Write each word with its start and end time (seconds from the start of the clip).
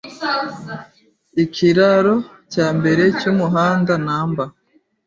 Ikiraro 1.43 2.15
Cyambere 2.51 3.03
Cyumuhanda 3.19 3.93
number 4.07 4.47